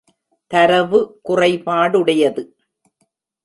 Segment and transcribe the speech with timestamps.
[0.51, 2.43] தரவு குறைபாடுடையது.